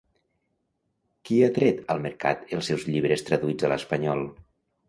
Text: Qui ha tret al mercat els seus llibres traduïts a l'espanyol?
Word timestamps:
Qui 1.29 1.37
ha 1.47 1.51
tret 1.59 1.83
al 1.97 2.03
mercat 2.07 2.43
els 2.59 2.73
seus 2.73 2.89
llibres 2.93 3.27
traduïts 3.29 3.69
a 3.69 3.73
l'espanyol? 3.75 4.27